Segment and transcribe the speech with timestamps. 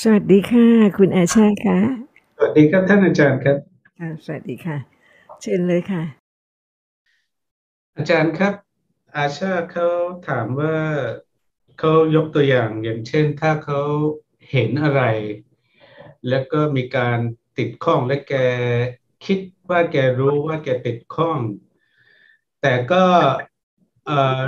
[0.00, 0.66] สวัสดีค่ะ
[0.98, 1.78] คุณอาชาค่ะ
[2.36, 3.56] สวัสดีครับท่านอาจารย์ครับ
[3.98, 4.76] ค่ะสวัสดีค่ะ
[5.40, 6.02] เชิญเลยค่ะ
[7.96, 8.54] อาจารย์ครับ
[9.16, 9.88] อาชาเขา
[10.28, 10.76] ถามว่า
[11.78, 13.80] เขายกตัวอย่างอย่างเช่น ถ้าเขา
[14.50, 15.02] เห็นอะไร
[16.28, 17.18] แล้วก็มีการ
[17.58, 18.34] ติดข้องและแก
[19.26, 19.38] คิด
[19.70, 21.38] ว่าแกรู้ว่าแกติดข้อง
[22.62, 23.04] แต่ก็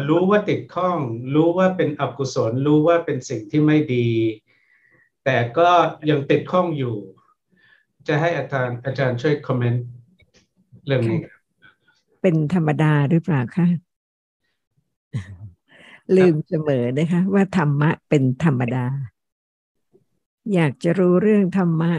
[0.08, 0.98] รู้ว่าติดข้อง
[1.34, 4.08] รู้ว่าเป็นอกุศล รู้ว่าเป็นสิ่งที่ไม่ดี
[5.25, 5.70] แต่ก็
[6.11, 6.94] ยังติดข้องอยู่
[8.08, 9.85] จะให้อาจารย์อาจารย์ช่วยคอมเมนต์
[10.86, 11.18] เรื่องนี้
[12.22, 13.66] เป็นธรรมดาหรือเปล่าคะ
[16.16, 18.85] ลืมเสมอนะคะ ว่าธรรมะเป็นธรรมดา
[20.54, 21.93] อยากจะรู้เรื่องธรรมะ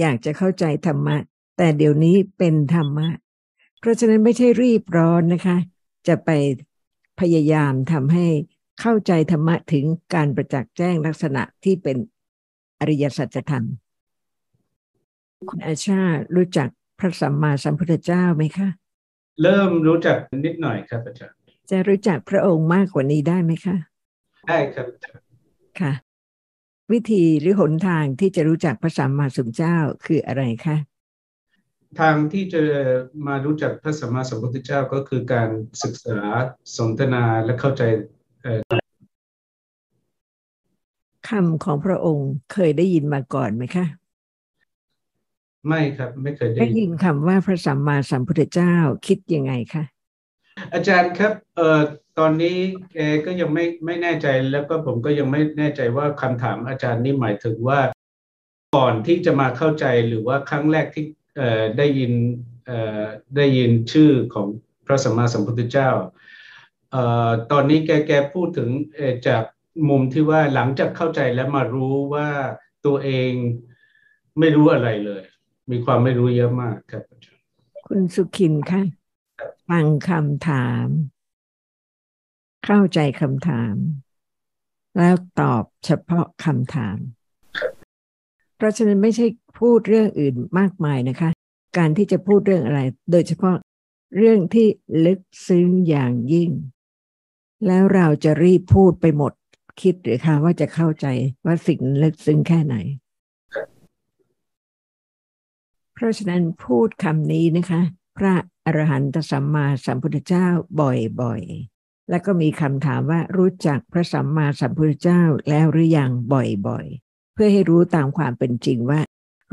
[0.00, 1.16] อยากจะเข้าใจธรรมะ
[1.56, 3.08] แต่เดี๋ยวนี้เป็นธรรมะ
[3.80, 5.56] เพราะฉะนั้นไม่ใช่รีบร้อนนะคะ
[6.08, 6.30] จะไป
[7.20, 8.26] พยายามทำให้
[8.80, 11.96] เข้าใจธรรมะถึงการประจักษ์แจ้งลักษณะที่เป็น
[12.82, 13.64] อริยสัจธรรม
[15.50, 16.00] คุณอาชา
[16.36, 18.68] รู้จักพระสัมมาสัมพุทธเจ้าไหมคะ
[19.42, 21.36] เริ่มรู้จักนิดหน่อยครับอาจารย์
[21.70, 23.76] จะรู้จักพระองค์มากกว่านี้ได้ไหมคะ
[24.48, 24.86] ได้ครับ
[25.80, 25.92] ค่ะ
[26.92, 30.76] วิธีหรือหนทางที่จะรู้จักพระสัมมาสัมพุทธเจ้าคืออะไรคะ
[32.00, 32.62] ทางที่จะ
[33.26, 35.48] มารู้จักพระสัมมาสัมพุทธเจ้าก็คือการ
[35.82, 36.18] ศึกษา
[36.76, 37.82] สนทนาและเข้าใจ
[41.28, 43.86] คำของพระองค์เคยได้ยินมาก่อนไหมคะ
[45.68, 48.74] ไม่ครับ ไม่เคยได้ได้ยินคำว่าพระสัมมาสัมพุทธเจ้า
[49.06, 49.84] คิดยังไงคะ
[50.72, 51.80] อาจารย์ครับเอ่อ
[52.18, 52.56] ตอนนี้
[52.92, 57.80] แกก็ยังไม่ไม่แน่ใจแล้วก็ผมก็ยังไม่แน่ใจว่าคำถามอาจารย์นี่หมายถึงว่า
[58.76, 61.04] ก่อนที่จะมาเข้าใจหรือว่าครั้งแรกที่
[61.36, 62.12] เอ่อได้ยิน
[62.66, 63.04] เอ่อ
[63.36, 64.46] ได้ยินชื่อของ
[64.86, 65.90] พระสัมมาสัมพุทธเจ้า
[66.90, 68.68] เอ่อตอนนี้แกแกพูดถึง
[69.26, 69.44] จาก
[69.88, 72.28] มุมที่ว่าหลังจากเข้าใจแล้วมารู้ว่า
[72.86, 73.32] ตัวเอง
[74.38, 75.22] ไม่รู้อะไรเลย
[75.70, 77.04] มีความไม่รู้เยอะมากครับ
[77.86, 78.82] คุณสุขินค่ะ
[79.68, 80.86] ฟังคำถาม
[82.64, 83.74] เข้าใจคำถาม
[84.98, 86.98] แล้วตอบเฉพาะคำถาม
[88.56, 89.26] เพราะฉะนั้นไม่ใช่
[89.58, 91.30] พูดเรื่องอื่นมากมายนะคะ
[91.78, 92.80] การที่จะพูดเรื่องอะไร
[93.12, 93.56] โดยเฉพาะ
[94.16, 94.66] เรื่องที่
[95.04, 96.50] ลึกซึ้งอย่างยิ่ง
[97.66, 99.32] แล้วเราจะรีบพูดไปหมด
[99.82, 101.06] คิดหรือคะว่าจะเข้าใจ
[101.44, 102.76] ว่าสิ่งลึกซึ้งแค่ไหน
[105.94, 107.80] เพราะฉะนั้นพูดคำนี้นะคะ
[108.18, 108.34] พระ
[108.66, 110.48] อรหันตสัมมาสัมพุทธเจ้า
[110.80, 119.00] บ่อยๆ แล้วก็มีคำถามว่ารู้จักพระสัมมาสัมพุทธเจ้าแล้วหรือยังบ่อยๆ เพื่อให้รู้ตามความเป็นจริงว่า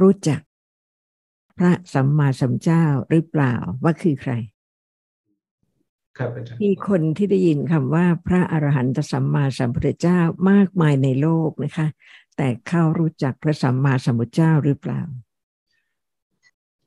[0.01, 0.41] รู้จัก
[1.57, 3.53] พระสัมมาสัมพุทธเจ้าหรือเปล่า
[3.83, 4.33] ว่าคือใคร
[6.63, 10.19] มีคนที่ได้ยินคำว่าพระอรหันตสัมมาสัมพุทธเจ้า
[10.51, 11.87] มากมายในโลกนะคะ
[12.37, 15.01] แต่เขารู้จักพระสัมมาสัมพุทธเจ้าหรือเปล่า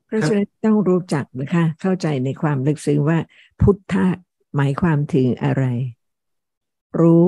[0.05, 3.19] เพราะฉะนั้นต้องรู้จักนะคะ เข้าใจในความลึกซึ้งว่า
[3.61, 4.05] พุทธะ
[4.55, 5.63] หมายความถึงอะไร
[6.99, 7.25] รู้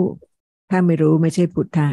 [0.69, 1.87] ถ้าไม่รู้ไม่ใช่พุทธะ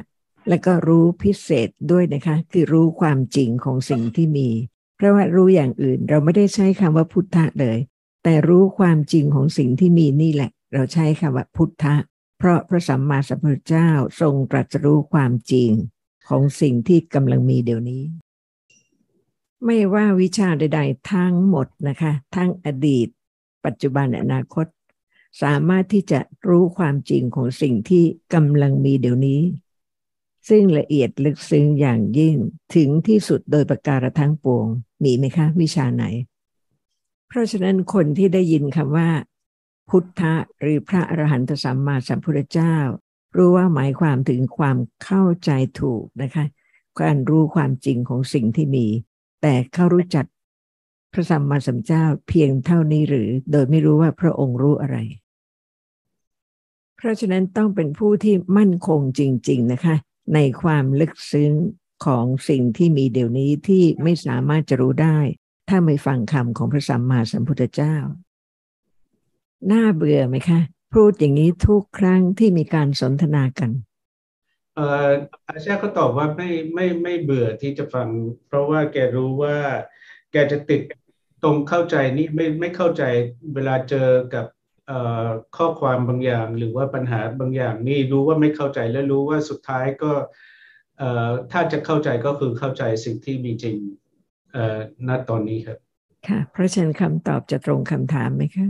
[0.48, 4.48] แล้วก็รู้พิเศษด้วยนะคะ คือรู้ความจริงของสิ่งที่มี
[4.96, 7.78] เพราะว่ารู้อย่างอื่นเราไม่ได้ใช้คำว่าพุทธะเลย
[8.22, 11.94] แต่รู้ความจริงของสิ่งที่มีนี่แหละ เราใช้คำว่าพุทธะ
[12.38, 13.90] เพราะพระสัมมาสัมพุทธเจ้า
[14.20, 15.70] ทรงตรัสรู้ความจริง
[16.28, 18.02] ของสิ่งที่กำลังมีเดี๋ยวนี้
[19.64, 23.08] ไม่ว่าวิชาใด ๆ ทั้งหมดนะคะ ทั้งอดีต
[23.64, 24.66] ปัจจุบันอนาคต
[25.42, 28.04] สามารถที่จะรู้ความจริงของสิ่งที่
[28.34, 29.40] กำลังมีเดี๋ยวนี้
[30.48, 32.36] ซึ่งละเอียดลึกซึ้งอย่างยิ่ง
[32.74, 34.66] ถึงที่สุดโดยประการทั้งปวง
[35.04, 36.04] มีไหมคะ วิชาไหน
[37.32, 39.10] เพราะฉะนั้นคนที่ได้ยินคำว่า
[39.90, 42.76] พุทธะหรือพระอรหันตสัมมาสัมพุทธเจ้า
[43.36, 45.50] รู้ว่าหมายความถึงความเข้าใจ
[45.80, 46.44] ถูกนะคะ
[47.00, 48.86] การรู้ความจริงของสิ่งที่มี
[49.42, 50.26] แต่เขารู้จัก
[51.12, 54.96] พระสัมมาสัมพุทธเจ้าเพียงเท่านี้หรือ โดยไม่รู้ว่าพระองค์รู้อะไร
[56.96, 59.96] เพราะฉะนั้นต้องเป็นผู้ที่มั่นคงจริง ๆนะคะ
[60.34, 61.52] ในความลึกซึ้ง
[62.04, 65.18] ของสิ่งที่มีเดี๋ยวนี้ที่ไม่สามารถจะรู้ได้
[65.68, 67.96] ถ้าไม่ฟังคำของพระสัมมาสัมพุทธเจ้า
[69.70, 70.60] น่าเบื่อไหมคะ
[70.94, 73.70] พูดอย่างนี้ทุกครั้งที่มีการสนทนากัน
[74.74, 75.10] เอ่อ
[75.48, 78.08] อาชาเขาตอบว่าไม่ไม่ไม่เบื่อที่จะฟัง
[78.46, 79.56] เพราะว่าแกรู้ว่า
[80.32, 80.80] แกจะติด
[81.42, 83.02] ตรงเข้าใจนี่ไม่ไม่เข้าใจ
[83.54, 84.46] เวลาเจอกับ
[85.56, 90.12] ข้อความบางอย่างหรือว่าปัญหาบางอย่างนี่รู้ว่าไม่เข้าใจและรู้ว่าสุดท้ายก็
[91.52, 93.76] ถ้าจะเข้าใจก็คือเข้าใจสิ่งที่มีจริง
[95.08, 95.78] ณตอนนี้ครับ
[96.28, 98.68] ค่ะ เพราะฉะนั้นคำตอบจะตรงคำถามไหมคะ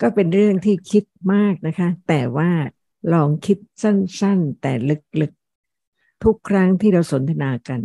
[0.00, 2.50] ก็เป็นเรื่องที่คิดมากนะคะ แต่ว่า
[3.12, 4.72] ลองคิดสั้นๆ แต่
[5.20, 7.80] ลึกๆ ทุกครั้งที่เราสนทนากัน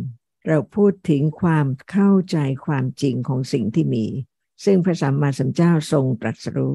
[0.47, 4.05] เราพูดถึงความเข้าใจความจริงของสิ่งที่มี
[4.65, 6.73] ซึ่งพระสัมมาสัมพุทธเจ้าทรงตรัสรู้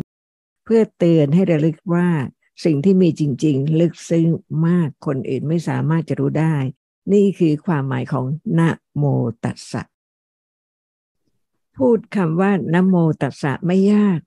[0.65, 2.09] เพื่อเตือนให้ระลึกว่า
[2.65, 4.29] สิ่งที่มีจริง ๆ ลึกซึ้ง
[4.67, 6.56] มากคนอื่นไม่สามารถจะรู้ได้
[7.12, 8.27] นี่คือความหมายของ
[8.59, 9.05] นะโม
[9.45, 9.83] ตัสสะ
[11.76, 14.21] พูดคำว่านะโมตัสสะไม่ยาก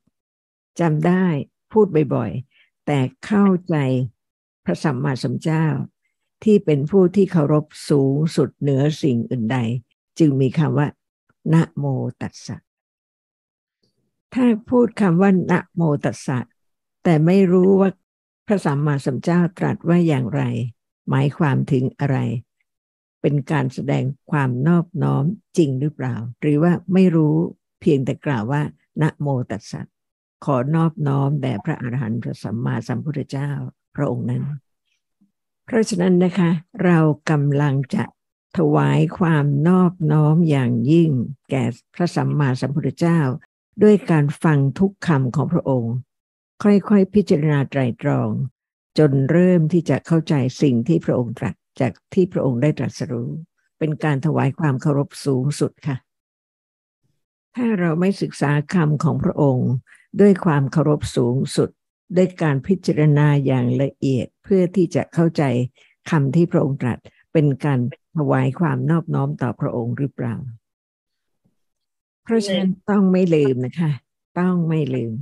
[0.79, 1.25] จำได้
[1.71, 1.85] พูด
[2.15, 3.75] บ่อยๆ แต่เข้าใจ
[4.65, 5.65] พระสัมมาสัมพุทธเจ้า
[6.43, 9.57] ที่เป็นผู้ที่เคารพสูงสุดเหนือสิ่งอื่นใด
[10.19, 10.87] จึงมีคำว่า
[11.53, 11.85] นะโม
[12.21, 12.57] ตัสสะ
[14.33, 16.39] ถ้าพูดคำว่านะโมตัสสะ
[17.03, 17.89] แต่ไม่รู้ว่า
[18.47, 20.41] พระสัมมาสัมพุทธเจ้าตรัสว่าอย่างไร
[21.09, 22.17] หมายความถึงอะไร
[23.21, 25.23] เป็นการแสดงความนอบน้อม
[25.57, 27.35] จริงหรือเปล่า หรือว่าไม่รู้
[27.81, 28.61] เพียงแต่กล่าวว่า
[29.01, 29.81] นะโมตัสสะ
[30.45, 33.49] ขอนอบน้อมแด่พระอรหันต์พระสัมมาสัมพุทธเจ้า
[33.95, 34.43] พระองค์นั้น
[35.65, 36.51] เพราะฉะนั้นนะคะ
[36.83, 36.99] เรา
[37.29, 38.03] กำลังจะ
[38.57, 41.11] ถวายความนอบน้อมอย่างยิ่ง
[41.49, 41.63] แก่
[41.95, 43.19] พระสัมมาสัมพุทธเจ้า
[43.83, 45.93] ด้วยการฟังทุกคำของพระองค์
[46.63, 48.29] ค่อยๆ พิจารณาไตรตรอง
[48.97, 53.29] จนเริ่มที่จะเข้าใจสิ่งที่พระองค์ตรัส จากที่พระองค์ได้ตรัสรู้
[53.79, 55.97] เป็นการถวายความเคารพสูงสุดค่ะ
[57.55, 59.71] ถ้าเราไม่ศึกษาคำของพระองค์
[60.21, 61.69] ด้วยความเคารพสูงสุด
[62.17, 65.43] ด้วยการพิจารณาอย่างละเอียดเพื่อที่จะเข้าใจ
[66.09, 66.99] คำที่พระองค์ตรัส
[67.33, 67.79] เป็นการ
[68.17, 70.35] ถวายความนอบน้อมต่อพระองค์หรือเปล่า
[72.23, 73.91] เพราะฉะนั้นต้องไม่ลืมนะคะ
[74.39, 75.13] ต้องไม่ลืม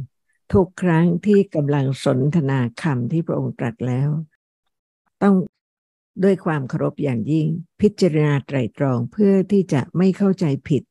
[0.53, 4.09] ทุกครั้งที่กำลังสนทนาคำที่พระองค์ตรัสแล้ว
[5.23, 5.35] ต้อง
[6.23, 7.47] ด้วยความเคารพอย่างยิ่ง
[7.81, 10.83] พิจารณาไตรตรองเพื่อที่จะไม่เข้าใจผิด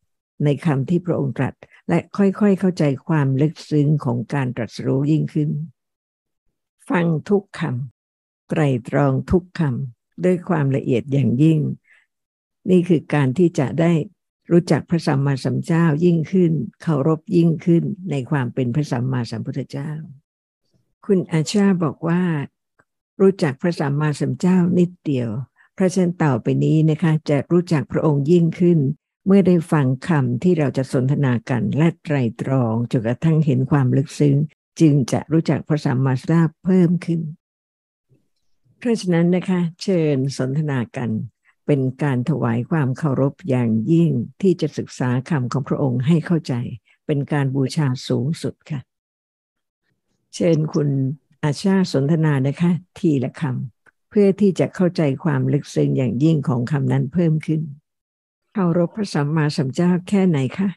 [0.44, 1.54] ในคำที่พระองค์ตรัส
[1.88, 5.50] และค่อยๆเข้าใจความลึกซึ้งของการตรัสรู้ยิ่งขึ้น
[6.90, 11.60] ฟังทุกคำไตรตรองทุกคำด้วยความละเอียดอย่างยิ่ง
[12.70, 13.92] นี่คือการที่จะได้
[14.50, 19.90] รู้จักพระสัมมาสัมพุทธเจ้ายิ่งขึ้น เคารพยิ่งขึ้นในความเป็นพระสัมมาสัมพุทธเจ้า
[21.06, 22.22] คุณอาชาบอกว่า
[23.20, 25.28] รู้จักพระสัมมาสัมพุทธเจ้านิดเดียว
[25.76, 28.78] พระเจ้าต่อไปนี้นะคะ จะรู้จักพระองค์ยิ่งขึ้น
[29.26, 34.36] เมื่อได้ฟังคำที่เราจะสนทนากันและไตรตรองจนกระทั่งเห็นความลึกซึ้ง
[34.80, 37.20] จึงจะรู้จักพระสัมมาสัมพุทธเจ้าเพิ่มขึ้น
[38.78, 41.10] เพราะฉะนั้นนะคะ เชิญสนทนากัน
[41.66, 44.10] เป็นการถวายความเคารพอย่างยิ่ง
[44.42, 46.54] ที่จะศึกษาคำของพระองค์ให้เข้าใจ
[47.06, 48.80] เป็นการบูชาสูงสุดค่ะ
[50.34, 50.88] เชิญคุณ
[51.44, 57.60] อาชาสนทนานะคะทีละคำเพื่อที่จะเข้าใจความลึกซึ้งอย่างยิ่งของคำนั้นเพิ่มขึ้น
[58.52, 60.68] เคารพพระสัมมาสัมพุทธเจ้าแค่ไหนคะ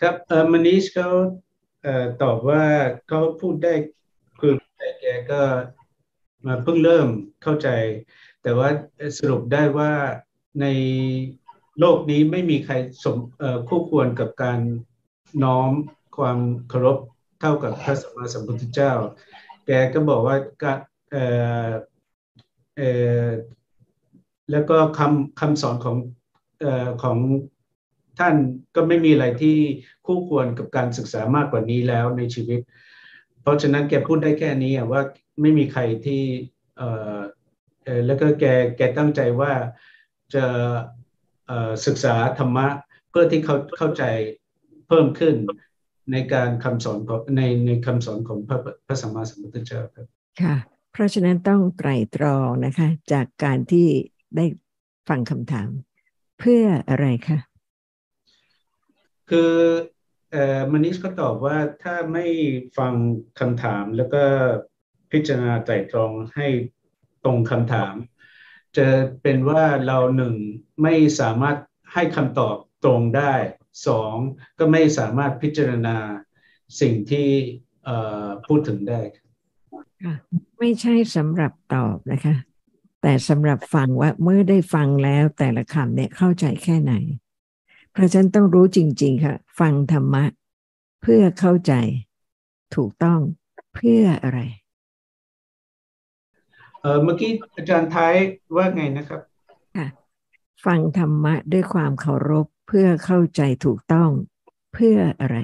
[0.00, 1.10] ครับเออมนิชเขา
[2.22, 2.64] ตอบว่า
[3.08, 3.74] เขาพูดได้
[4.40, 5.40] คือแต่แกก็
[6.46, 7.08] มาเพิ่งเริ่ม
[7.42, 7.68] เข้าใจ
[8.42, 8.68] แต่ว่า
[9.18, 9.92] สรุปได้ว่า
[10.60, 10.66] ใน
[11.78, 12.74] โลกนี้ไม่มีใคร
[13.04, 13.16] สม
[13.68, 14.58] คู่ควรกับการ
[15.44, 15.70] น้อม
[16.16, 16.98] ความเคารพ
[17.40, 18.92] เท่ากับพระสัมมาสัมพุทธเจ้า
[19.66, 20.78] แกก็บอกว่าการ
[21.12, 21.24] เอ่
[21.68, 21.70] อ
[22.76, 22.90] เอ่
[23.24, 23.26] อ
[24.50, 25.96] แล้วก็คำคำสอนของ
[26.60, 27.16] เอ่อของ
[28.18, 28.34] ท่าน
[28.74, 29.56] ก็ไม่มีอะไรที่
[30.06, 32.60] คู่ควรกับการศึกษามากกว่านี้แล้วในชีวิต
[33.42, 35.02] เพราะฉะนั้นแกพูดได้แค่นี้ว่า
[35.40, 36.22] ไม่มีใครที่
[36.76, 37.18] เอ่อ
[38.06, 38.44] แล้วก็แก
[38.76, 39.52] แกตั้งใจว่า
[40.34, 40.44] จะ
[41.86, 42.66] ศึกษาธรรมะ
[43.10, 44.04] เพื่อที่เขาเข้าใจ
[44.88, 45.34] เพิ่มขึ้น
[46.12, 50.06] ในการคำสอนของในในคำสอนของพระพระสัมมาสัมพุทธเจ้าครับ
[50.42, 50.56] ค่ะ
[50.92, 53.86] เพราะฉะนั้นต้องไตรตรองนะคะ จากการที่
[54.36, 54.44] ได้
[55.08, 55.68] ฟังคำถาม
[56.38, 57.38] เพื่ออะไรคะ
[59.30, 59.54] คือ
[60.32, 62.26] เอ่อมานิชก็ตอบว่าถ้าไม่
[62.78, 62.94] ฟัง
[63.40, 64.22] คำถามแล้วก็
[65.12, 66.46] พิจารณาไตรตรองให้
[67.24, 67.94] ตรงคำถาม
[68.76, 68.86] จะ
[69.22, 70.34] เป็นว่าเราหนึ่ง
[70.82, 71.56] ไม่สามารถ
[71.92, 73.34] ให้คำตอบตรงได้
[73.86, 74.14] สอง
[74.58, 75.96] ก็ไม่สามารถพิจารณา
[76.80, 77.28] สิ่งที่
[78.46, 79.00] พูดถึงได้
[80.58, 82.34] ไม่ใช่สำหรับตอบนะคะ
[83.02, 86.94] แต่สำหรับฟังว่าเมื่อได้ฟังแล้วแต่ละคำเนี่ยเข้าใจแค่ไหน
[88.00, 90.24] พราะฉะนั้นต้องรู้จริง ๆ ค่ะ ฟังธรรมะ
[91.02, 91.72] เพื่อเข้าใจ
[92.74, 93.20] ถูกต้อง
[93.74, 94.40] เพื่ออะไร
[96.80, 98.14] เออเมื่อกี้อาจารย์ท้าย
[98.56, 99.27] ว่าไงนะครับค่ะ
[100.64, 104.10] ฟังธรรมะด้วยความเคารพเพื่อเข้าใจถูกต้อง
[104.74, 105.38] เพื่ออะไร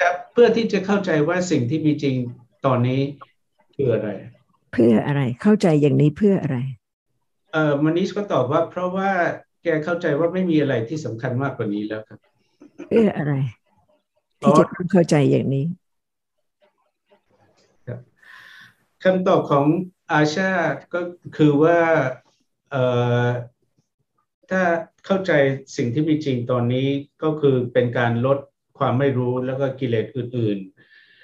[0.00, 2.16] ครับเพื่อที่จะเข้าใจว่าสิ่งที่มีจริง
[2.66, 3.00] ตอนนี้
[3.72, 4.10] เพื่ออะไร
[4.72, 6.58] เพื่ออะไรเข้าใจอย่างนี้เพื่ออะไร
[7.52, 9.10] เออมานิชก็ตอบว่า เพราะว่า
[9.62, 12.18] แกเข้าใจว่าไม่มีอะไรที่สำคัญมากกว่านี้แล้วครับ
[12.90, 13.34] เอ๊ะอะไร
[14.40, 15.66] ที่จะต้องเข้าใจอย่างนี้
[19.04, 19.66] คำตอบของ
[20.12, 20.50] อาชา
[20.94, 21.00] ก็
[21.36, 21.78] คือว่า
[24.50, 24.62] ถ้า
[25.06, 25.32] เข้าใจ
[25.76, 26.86] สิ่งที่มีจริงตอนนี้
[27.22, 28.38] ก็คือเป็นการลด
[28.78, 30.58] ความไม่รู้แล้วก็กิเลสอื่น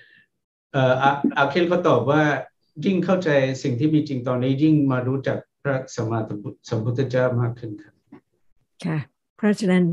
[0.03, 0.93] ๆเอ่อ
[1.39, 2.23] อาเคลเขาตอบว่า
[2.85, 3.31] ยิ่งเข้าใจ
[3.63, 6.19] สิ่งที่มีจริงตอนนี้ยิ่งมารู้จักพระสมมา
[6.69, 7.95] สัมพุทธเจ้ามากขึ้นครับ
[8.85, 8.99] ค่ะ
[9.37, 9.85] เพราะฉะนั้น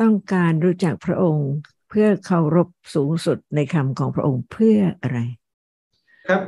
[0.00, 1.50] ต้องการรู้จักพระองค์
[1.88, 5.18] เพื่อเคารพสูงสุดในคำของพระองค์เพื่ออะไร
[6.28, 6.42] ครับ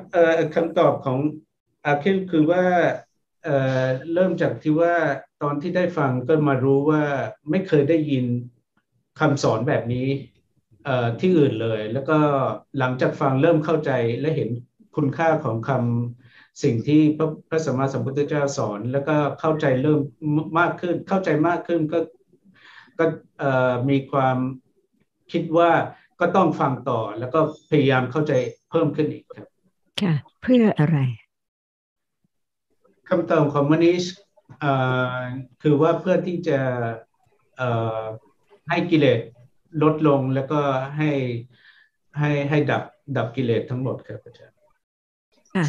[0.54, 1.18] คำตอบของ
[1.86, 2.64] อาเคลคือว่า
[3.44, 4.94] เเริ่มจากที่ว่า
[5.44, 7.02] ตอนที่ได้ฟังก็มารู้ว่า
[7.50, 8.24] ไม่เคยได้ยิน
[9.20, 10.08] คำสอนแบบนี้
[11.20, 12.18] ที่อื่นเลย แล้วก็
[12.78, 14.48] หลังจากฟังเริ่มเข้าใจและเห็น
[14.96, 20.00] คุณค่าของคำสิ่งที่พระพระสัมมาสัมพุทธเจ้าสอน แล้วก็เข้าใจเริ่ม
[20.58, 21.98] มากขึ้น เข้าใจมากขึ้นก็
[22.98, 23.04] ก็
[23.88, 24.36] มีความ
[25.32, 25.70] คิดว่า
[26.20, 28.32] ก็ต้องฟังต่อแล้วก็พยายามเข้าใจ
[28.70, 29.46] เพิ่มขึ้นอีกครับ
[30.02, 30.98] ค่ะ เพื่ออะไร
[33.08, 34.04] คำตอบของมนิช
[35.62, 36.58] คือว่าเพื่อที่จะ
[38.68, 39.20] ให้กิเลส
[39.82, 40.60] ลดลงแล้วก็
[40.96, 41.10] ให้
[42.18, 42.82] ให้ให้ดับ
[43.16, 44.56] ดับกิเลสทั้งหมดครับอาจารย์
[45.54, 45.66] ค่ะ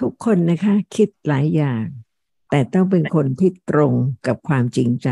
[0.00, 1.84] ทุกคนนะคะคิดหลายอย่าง
[2.50, 3.92] แต่ต้องเป็นคนที่ตรง
[4.26, 5.08] กับความจริงใจ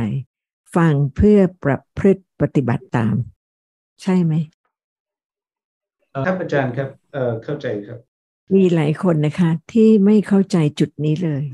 [0.77, 3.15] ฟังเพื่อประพฤติปฏิบัติตาม
[4.03, 4.35] ใช่ไหม
[6.27, 6.89] ครับอาจารย์ครับ
[7.45, 7.99] เข้าใจครับ
[8.55, 11.45] มีหลายคนนะคะที่ไม่เข้าใจจุดนี้เลย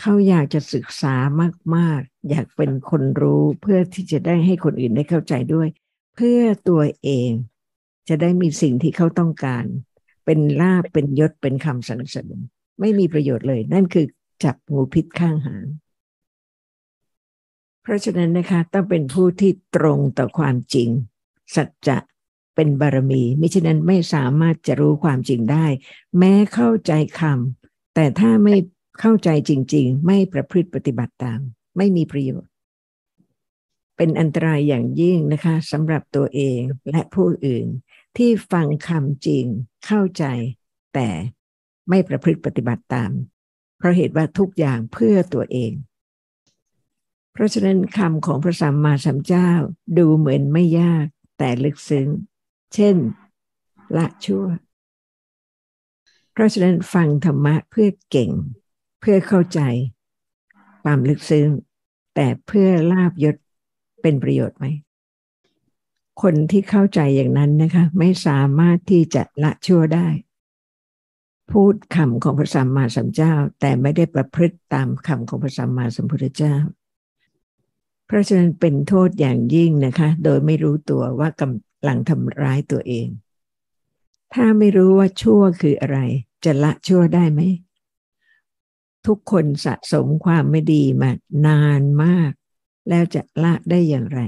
[0.00, 1.14] เขาอยากจะศึกษา
[1.76, 5.68] มาก ๆ อยากเป็นคนรู้เพื่อที่จะได้ให้คนอื่นได้เข้าใจด้วย
[6.16, 7.30] เพื่อตัวเอง
[8.08, 9.64] จะได้มีสิ่งที่เขาต้องการ
[10.24, 12.36] เป็นลาบเป็นยศเป็นคำสรรเสริญ
[12.80, 14.06] ไม่มีประโยชน์เลย นั่นคือ
[14.44, 15.66] จับงูพิษข้างหาง
[17.82, 20.88] เพราะฉะนั้นนะคะต้องเป็นผู้ที่ตรงต่อความจริง
[21.56, 21.98] สัจจะ
[22.54, 25.66] เป็นบารมีมิฉะนั้นไม่สามารถจะรู้ความจริงได้
[26.18, 28.56] แม้เข้าใจคำแต่ถ้าไม่
[29.00, 31.40] เข้าใจจริง ๆ ไม่ประพฤติปฏิบัติตาม
[31.76, 32.52] ไม่มีประโยชน์
[33.96, 37.66] เป็นอันตรายอย่างยิ่งนะคะสำหรับตัวเองและผู้อื่น
[38.16, 39.44] ที่ฟังคำจริง
[39.86, 40.24] เข้าใจ
[40.94, 41.08] แต่
[41.88, 43.10] ไม่ประพฤติปฏิบัติตาม
[43.78, 45.72] เพราะเหตุว่าทุกอย่างเพื่อตัวเอง
[47.32, 49.50] เพราะฉะนั้นคำของพระสัมมาสัมพุทธเจ้า
[49.98, 51.06] ดูเหมือนไม่ยาก
[51.38, 52.08] แต่ลึกซึ้ง
[52.74, 52.96] เช่น
[53.96, 54.46] ละชั่ว
[56.32, 58.30] เพราะฉะนั้นฟังธรรมะเพื่อเก่ง
[59.00, 59.60] เพื่อเข้าใจ
[60.82, 61.48] ความลึกซึ้ง
[62.14, 63.36] แต่เพื่อลาบยศ
[64.02, 64.66] เป็นประโยชน์ไหม
[66.22, 70.08] คนที่เข้าใจอย่างนั้นนะคะ ไม่สามารถที่จะละชั่วได้
[71.52, 76.54] พูดคำของพระสัมมาสัมพุทธเจ้า แต่ไม่ได้ประพฤติตามคำของพระสัมมาสัมพุทธเจ้า
[78.06, 83.08] เพราะฉะนั้นเป็นโทษอย่างยิ่งนะคะ โดยไม่รู้ตัวว่ากำลังทำร้ายตัวเอง
[84.34, 85.98] ถ้าไม่รู้ว่าชั่วคืออะไร
[86.44, 87.40] จะละชั่วได้ไหม
[89.06, 91.10] ทุกคนสะสมความไม่ดีมา
[91.46, 92.32] นานมาก
[92.88, 94.20] แล้วจะละได้อย่างไร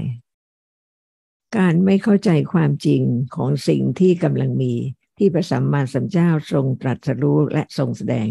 [1.57, 3.01] การไม่เข้าใจความจริง
[3.35, 4.73] ของสิ่งที่กำลังมี
[5.17, 8.27] ที่พระสัมมาสัมพุทธเจ้าทรงตรัสรู้และทรงแสดง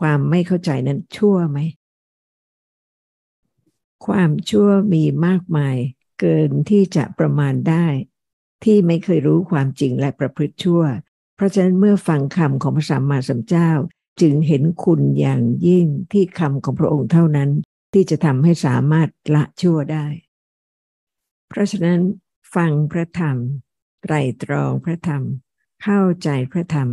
[0.00, 1.58] ความไม่เข้าใจนั้นชั่วไหม
[4.06, 5.76] ความชั่วมีมากมาย
[6.20, 7.86] เกินที่จะประมาณได้
[8.64, 10.82] ที่ไม่เคยรู้ความจริงและประพฤติชั่ว
[11.34, 13.70] เพราะฉะนั้นเมื่อฟังคำของพระสัมมาสัมพุทธเจ้า
[14.20, 17.50] จึงเห็นคุณอย่างยิ่งที่คำของพระองค์เท่านั้น
[17.92, 20.06] ที่จะทำให้สามารถละชั่วได้
[21.48, 22.00] เพราะฉะนั้น
[22.54, 23.36] ฟังพระธรรม
[24.02, 25.22] ไตรตรองพระธรรม
[25.82, 26.88] เข้าใจพระธรรม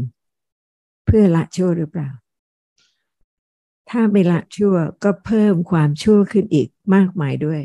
[1.05, 2.09] เพื่อละชั่วหรือเปล่า
[3.89, 7.61] ถ้าไม่ละชั่วก็เพิ่มความชั่วขึ้นอีกมากมายด้วย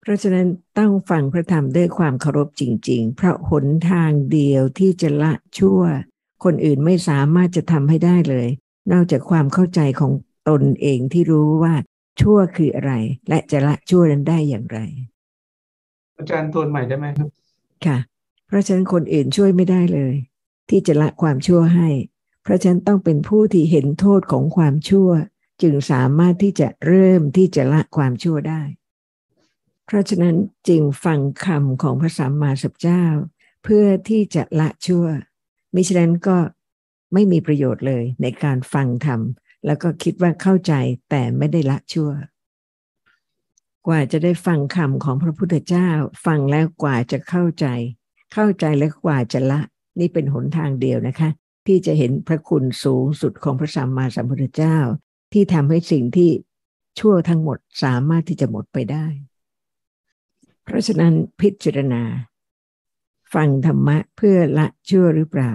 [0.00, 5.80] เพราะฉะนั้นต้องฟังพระธรรมด้วยความเคารพจริง ๆ เพราะหนทางเดียวที่จะละชั่ว
[6.44, 8.48] คนอื่นไม่สามารถจะทำให้ได้เลย
[8.92, 10.12] นอกจากความเข้าใจของ
[10.48, 11.74] ตนเองที่รู้ว่า
[12.20, 12.92] ชั่วคืออะไร
[13.28, 14.78] และจะละชั่วนั้นได้อย่างไร
[16.16, 17.28] อาจารย์ทวนใหม่ได้ไหมครับ
[17.86, 17.98] ค่ะ
[18.46, 20.14] เพราะฉะนั้นคนอื่นช่วยไม่ได้เลย
[20.68, 21.88] ที่จะละความชั่วให้
[22.42, 25.10] เพราะฉะนั้นต้องเป็นผู้ที่เห็นโทษของความชั่ว
[25.62, 28.62] จึงสามารถที่จะเริ่มที่จะละความชั่วได้
[29.86, 30.36] เพราะฉะนั้น
[30.68, 33.04] จึงฟังคำของพระสัมมาสัมพุทธเจ้า
[33.64, 35.06] เพื่อที่จะละชั่ว
[35.74, 36.36] มิฉะนั้นก็
[37.12, 39.20] ไม่มีประโยชน์เลยในการฟังธรรม
[39.66, 40.72] แล้วก็คิดว่าเข้าใจ
[41.10, 42.10] แต่ไม่ได้ละชั่ว
[43.86, 45.88] กว่าจะได้ฟังคำของพระพุทธเจ้า
[46.26, 47.66] ฟังแล้วกว่าจะเข้าใจ
[48.34, 49.60] เข้าใจแล้วกว่าจะละ
[50.00, 51.30] นี่เป็นหนทางเดียวนะคะ
[51.66, 54.78] ที่จะเห็นพระคุณสูงสุดของพระสัมมาสัมพุทธเจ้า
[55.32, 56.30] ที่ทำให้สิ่งที่
[56.98, 59.06] ชั่วทั้งหมดสามารถที่จะหมดไปได้
[60.64, 62.02] เพราะฉะนั้นพิจารณา
[63.34, 65.52] ฟังธรรมะเพื่อละชั่วหรือเปล่า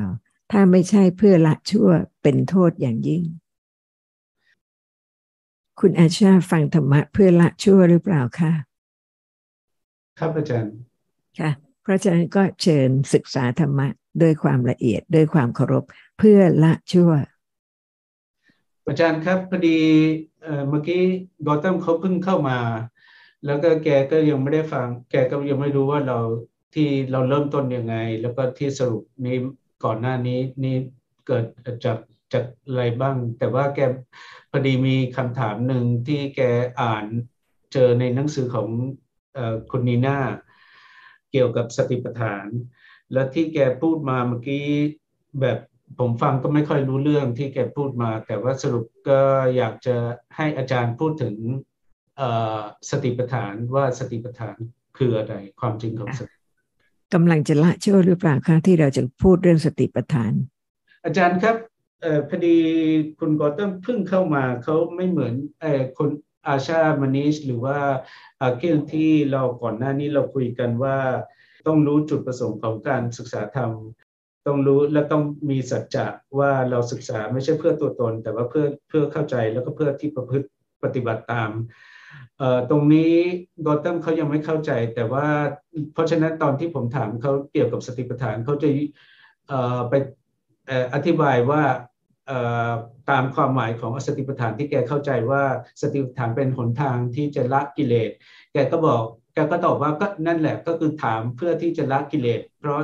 [0.51, 1.89] ถ้าไม่ใช่เพื่อละชั่ว
[2.21, 3.23] เป็นโทษอย่างยิ่ง
[5.79, 8.51] คุณอาชาฟังธรรมะเพื่อละชั่วหรือเปล่าคะ
[10.19, 10.75] ครับอาจารย์
[11.39, 11.51] ค่ะ
[11.83, 13.87] เพราะฉะนั้นก็เชิญศึกษาธรรมะ
[14.21, 15.83] ด้วยความละเอียดด้วยความเคารพ
[16.19, 17.11] เพื่อละชั่ว
[18.85, 19.79] อาจารย์ครับพอดี
[20.69, 21.03] เมื่อกี้
[21.45, 22.59] กอตัมเขาเพิ่งเข้ามา
[23.45, 26.19] แล้วก็แกก็ยังไม่ได้ฟัง แกก็ยังไม่รู้ว่าเรา
[26.73, 29.37] ที่เราเริ่มต้นยังไง แล้วก็ที่สรุปนี้
[29.83, 30.75] ก่อนหน้านี้นี่
[31.27, 31.43] เกิด
[31.85, 31.97] จาก
[32.33, 33.79] จากอะไรบ้าง แต่ว่าแก
[34.51, 36.41] พอดีมีคำถามหนึ่งที่แก
[36.81, 37.05] อ่าน
[37.73, 38.67] เจอในหนังสือของ
[39.71, 40.19] คุณนีน่า
[41.31, 42.47] เกี่ยวกับสติปัฏฐาน
[43.13, 44.65] แล้วที่แกพูดมาเมื่อกี้
[45.41, 45.59] แบบ
[45.99, 49.21] ผมฟังก็ไม่ค่อยรู้เรื่องที่แกพูดมา แต่ว่าสรุปก็
[49.57, 49.95] อยากจะ
[50.37, 51.35] ให้อาจารย์พูดถึง
[52.89, 54.57] สติปัฏฐานว่าสติปัฏฐาน
[54.97, 56.38] คืออะไรความจริงของสติ
[57.13, 60.33] กำลังจะละชั่วหรือเปล่าคะที่เราจะพูดเรื่องสติปัฏฐาน
[61.05, 61.55] อาจารย์ครับ
[62.03, 62.57] ออพอดี
[63.19, 65.65] คุณกอต้มเพิ่งเข้ามาเขาไม่เหมือนอ
[65.97, 66.09] คน
[66.47, 67.77] อาชามานิชหรือว่า
[68.41, 70.97] อาเกลที่เราก่อนหน้านี้เราคุยกันว่า
[71.67, 73.71] ต้องรู้จุดประสงค์ของการศึกษาธรรม
[74.47, 76.07] ต้องรู้และต้องมีสัจจะ
[76.39, 80.47] ว่าเราศึกษาไม่ใช่เพื่อตัวตน แต่ว่าเพื่อเพื่อเข้าใจแล้วก็เพื่อที่ประพฤติ
[80.83, 81.49] ปฏิบัติตาม
[82.69, 83.13] ตรงนี้
[83.65, 85.27] กอตัมเขายังไม่เข้าใจ แต่ว่า
[85.93, 88.69] เพราะฉะนั้นตอนที่ผมถามเขาเกี่ยวกับสติปัฏฐานเขาจะ
[89.89, 89.93] ไป
[90.93, 91.63] อธิบายว่า
[93.09, 95.43] ตามความหมายของสติปัฏฐานที่แกเข้าใจว่า
[95.81, 98.11] สติปัฏฐานเป็นหนทางที่จะละกิเลส
[98.53, 102.79] แกก็บอกแกก็ตอบว่าก็นั่นแหละก็คือถามเพื่อที่จะละกิเลส เพราะ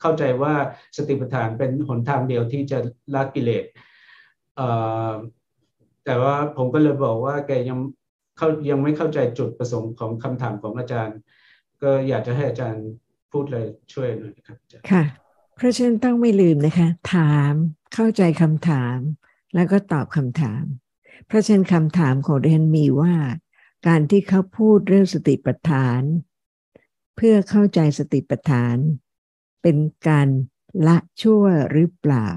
[0.00, 0.54] เข้าใจว่า
[0.96, 2.78] สติปัฏฐานเป็นหนทางเดียวที่จะ
[3.14, 3.64] ละกิเลส
[6.04, 7.78] แต่ว่าผมก็เลยบอกว่าแกยัง
[8.40, 11.18] เขายังไม่เข้าใจจุดประสงค์ของคำถามของอาจารย์
[11.82, 12.86] ก็อยากจะให้อาจารย์
[13.32, 14.56] พูดเลยช่วยหน่อยครับ
[14.90, 15.04] ค่ะ
[15.56, 17.52] เพราะฉะนั้นต้องไม่ลืมนะคะ ถาม
[17.94, 18.98] เข้าใจคำถาม
[19.54, 20.64] แล้วก็ตอบคำถาม
[21.26, 23.14] เพราะฉะนั้นคำถามของเรนมีว่า
[23.88, 26.02] การที่เขาพูดเรื่องสติปัฏฐาน
[27.16, 28.76] เพื่อเข้าใจสติปัฏฐาน
[29.62, 29.76] เป็น
[30.08, 30.28] การ
[30.86, 32.30] ละชั่วหรือเปล่า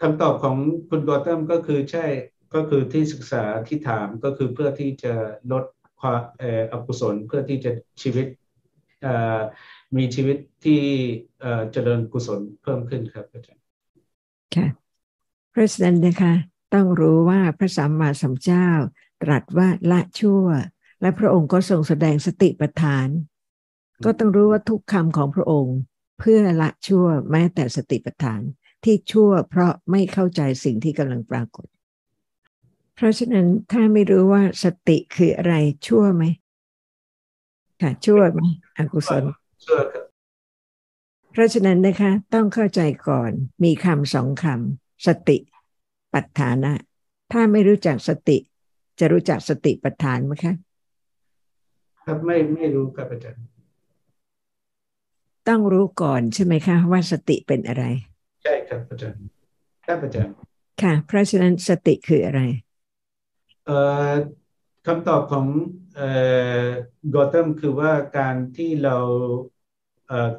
[0.00, 0.56] คำตอบของ
[0.88, 2.06] คุณกอตัมก็คือใช่
[2.54, 5.14] ก็คือที่ศึกษาที่ถามก็คือเพื่อที่จะ
[5.52, 5.64] ลด
[6.00, 6.20] ความ
[6.72, 7.70] อกุศลเพื่อที่จะ
[8.02, 8.26] ชีวิต
[9.96, 10.80] มีชีวิตที่
[11.72, 13.64] เจริญกุศลเพิ่มขึ้นครับอาจารย์
[14.54, 14.66] ค่ะ
[15.52, 16.34] พระสันนะคะ
[16.74, 18.68] ต้องรู้ว่าพระสัมมาสัมพุทธเจ้า
[19.22, 20.46] ตรัสว่าละชั่ว
[21.00, 23.08] และพระองค์ก็ทรงแสดงสติปัฏฐาน
[24.04, 25.78] ก็ต้องรู้ว่าทุกคำของพระองค์
[26.18, 28.40] เพื่อละชั่วแม้แต่สติปัฏฐาน
[28.84, 31.66] ที่ชั่วเพราะไม่เข้าใจสิ่งที่กำลังปรากฏ
[32.94, 35.54] เพราะฉะนั้นถ้าไม่รู้ว่าสติคืออะไร
[35.86, 36.24] ชั่วไหม
[37.80, 38.40] ค่ะชั่วไหม
[38.76, 39.22] อกุศล
[39.64, 40.04] ชั่วครับ
[41.32, 43.30] เพราะฉะนั้นนะคะ ต้องเข้าใจก่อน
[43.64, 45.38] มีคำสองคำสติ
[46.12, 46.72] ปัฏฐานะ
[47.32, 48.38] ถ้าไม่รู้จักสติ
[48.98, 50.54] จะรู้จักสติปัฏฐานไหมคะ
[52.04, 53.42] ครับไม่ไม่รู้ครับอาจารย์
[55.48, 57.84] ต้องรู้ก่อนใช่ไหมคะ ว่าสติเป็นอะไร
[58.42, 59.20] ใช่ครับอาจารย์
[59.86, 60.34] ครับอาจารย์
[60.82, 62.71] ค่ะ เพราะฉะนั้นสติคืออะไรเอ่อ
[64.86, 65.46] คำตอบของ
[65.96, 66.08] เอ่
[66.64, 66.66] อ
[67.14, 68.96] กอตัมคือว่าการที่เรา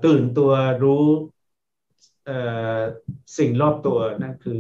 [0.06, 0.52] ตื่นตัว
[0.84, 1.06] รู้
[3.38, 4.58] สิ่งรอบตัวนั่นคือ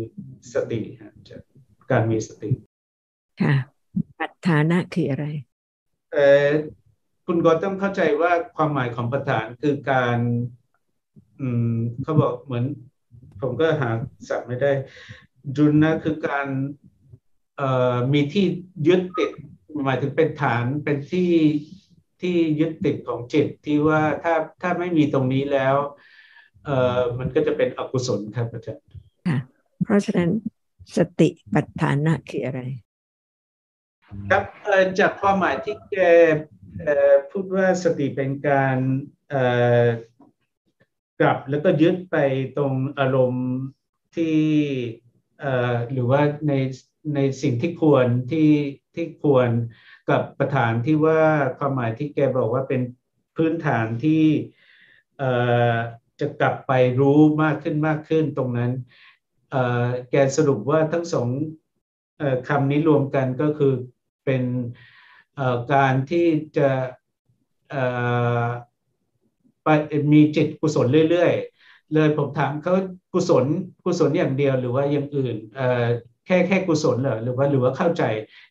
[0.53, 0.79] สติ
[1.91, 2.49] การมีสติ
[3.41, 3.55] ค่ะ
[4.19, 5.25] ปัฏฐานะคืออะไร
[7.25, 10.17] คุณกอต้องเข้าใจว่าความหมายของปัฏฐานคือการ
[11.39, 12.65] อืมเขาบอกเหมือน
[13.41, 13.89] ผมก็หา
[14.27, 14.71] สับไม่ได้
[15.55, 16.47] จุนนะคือการ
[18.13, 18.45] มีที่
[18.87, 19.29] ยึดติด
[19.83, 21.31] หมายถึงเป็นฐานเป็นที่
[22.21, 25.75] ที่ยึดติดของจิตที่ว่าถ้าถ้าไม่มีตรงนี้แล้ว
[26.65, 28.83] เอ่อมันก็จะเป็นอกุศลครับอาจารย์
[29.27, 29.37] ค่ะ
[29.83, 30.29] เพราะฉะนั้น
[30.97, 32.61] สติปัฏฐานะคืออะไร
[34.29, 34.43] ครับ
[34.99, 35.97] จากความหมายที่แก
[37.31, 38.77] พูดว่าสติเป็นการ
[41.19, 42.17] กลับแล้วก็ยึดไป
[42.57, 43.49] ตรงอารมณ์
[44.15, 44.37] ที่
[45.91, 46.53] หรือว่าใน
[47.15, 48.51] ในสิ่งที่ควรที่
[48.95, 49.49] ที่ควร
[50.09, 51.21] กับประธานที่ว่า
[51.59, 52.81] ความหมายที่แกบอกว่าเป็น
[53.35, 54.25] พื้นฐานที่
[56.19, 58.71] จะกลับไปรู้มากขึ้นมากขึ้นตรงนั้น
[60.11, 61.27] แกสรุปว่าทั้งสอง
[62.47, 63.73] คำนี้รวมกันก็คือ
[64.25, 64.43] เป็น
[65.73, 66.69] การที่จะ
[69.63, 69.69] ไป
[70.13, 72.73] มีจิตกุศลเรื่อยๆ เลยผมถามเขา
[73.13, 73.45] กุศล
[73.85, 75.37] กุศลอย่างเดียวหรือว่าอย่างอื่น
[76.25, 78.03] แค่แค่กุศลเหรอหรือว่าหรือว่าเข้าใจ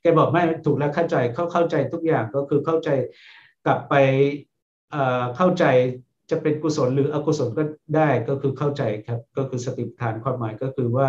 [0.03, 2.89] แกบอกไม่ถูกแล้วเข้าใจเขาเข้าใจทุกอย่างก็คือเข้าใจ
[3.65, 3.95] กลับไป
[5.37, 5.65] เข้าใจ
[6.31, 7.63] จะเป็นกุศลหรืออกุศลก็
[7.97, 11.09] ได้ก็คือเข้าใจครับก็คือสติปัฏฐานความหมายก็คือว่า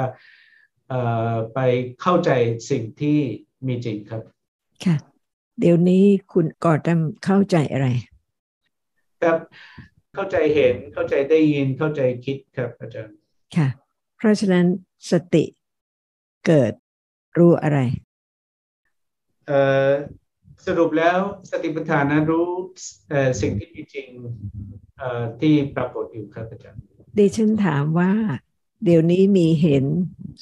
[1.54, 1.60] ไป
[2.02, 2.32] เข้าใจ
[2.69, 3.19] สิ่งที่
[3.67, 4.21] มีจริงครับ
[4.86, 4.95] ค่ะ
[5.60, 7.88] เดี๋ยวนี้คุณกอดำเข้าใจอะไร
[9.21, 9.38] ครับ
[10.15, 13.15] เข้าใจเห็นเข้าใจได้ยินเข้าใจคิดครับอาจารย์
[13.56, 13.67] ค่ะ
[14.17, 14.65] เพราะฉะนั้น
[15.12, 15.43] สติ
[16.45, 16.73] เกิด
[17.38, 17.79] รู้อะไร
[20.65, 21.19] สรุปแล้ว
[21.51, 22.49] สติปัฏฐานนั้นรู้
[23.41, 24.10] สิ่งที่มีจริง
[25.39, 26.82] ที่ปรากฏอยู่ครับอาจารย์
[27.17, 28.12] ดิฉันถามว่า
[28.84, 29.86] เดี๋ยวนี้มีเห็น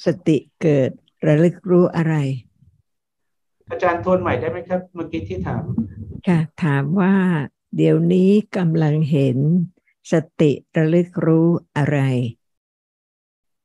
[0.04, 0.90] สติเกิด
[1.26, 2.14] ระลึกรู้อะไร
[3.70, 5.62] อาจารย์ทวนใหม่ได้ไหมครับ เมื่อกี้ที่ถาม
[6.26, 7.14] ค่ะ ถามว่า
[7.76, 9.38] เดี๋ยวนี้กำลังเห็น
[10.12, 11.98] สติระลึกรู้อะไร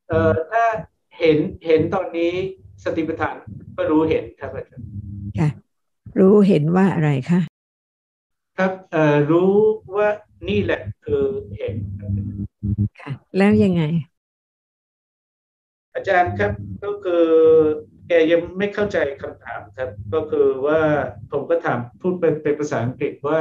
[0.08, 0.64] เอ่อถ้า
[1.20, 2.32] เห็นเห็นตอนนี้
[2.84, 3.36] สติปัฏฐาน
[3.76, 4.88] ก็รู้เห็นครับอาจารย์
[5.40, 5.50] ค่ะ
[6.20, 7.40] รู้เห็นว่าอะไรคะ
[8.58, 9.52] ครับเอ่อรู้
[9.96, 10.10] ว่า
[10.50, 11.24] นี่แหละคือ
[11.58, 11.76] เห็น
[13.02, 13.84] ค่ะ แล้วยังไง
[15.96, 16.52] อาจารย์ครับ
[16.84, 17.26] ก็คือ
[18.08, 20.80] แกยังไม่เข้าใจคำถามครับ ก็คือว่า
[21.32, 23.40] ผมก็ถามพูดเป็นภาษาอังกฤษว่า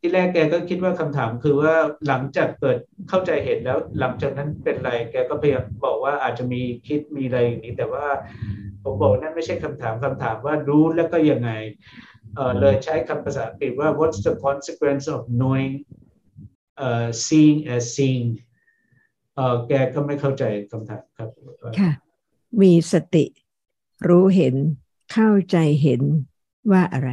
[0.00, 1.74] ที่แรกแกก็คิดว่าคำถามคือว่า
[2.06, 8.06] หลังจากเกิดเข้าใจเห็นแล้ว หลังจากนั้นเป็นไร แกก็พยายามบอกว่าอาจจะมีคิดมีอะไรอย่างนี้ แต่ว่า
[8.82, 11.50] ผมบอกนั่นไม่ใช่คำถามคำถามว่ารู้แล้วก็ยังไง
[12.34, 15.72] เออเลยใช้คำภาษาอังกฤษว่า what's the consequence of knowing
[16.86, 18.28] uh, seeing as seeing
[19.36, 21.28] เออแกก็ไม่เข้าใจคำถามครับ
[21.80, 21.90] ค่ะ
[22.62, 23.24] มีสติ
[24.08, 24.54] รู้เห็น
[25.12, 26.02] เข้าใจเห็น
[26.70, 27.10] ว่าอะไร